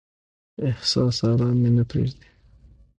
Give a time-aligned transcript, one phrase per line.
[0.67, 2.27] احساس ارام مې نه پریږدي.